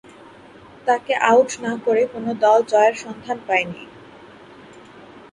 [0.87, 3.81] তাকে আউট না করে কোন দল জয়ের সন্ধান পায়নি।